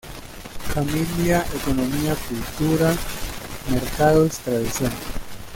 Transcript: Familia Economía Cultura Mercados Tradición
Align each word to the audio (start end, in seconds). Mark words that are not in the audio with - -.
Familia 0.73 1.45
Economía 1.53 2.15
Cultura 2.27 2.91
Mercados 3.69 4.39
Tradición 4.39 4.91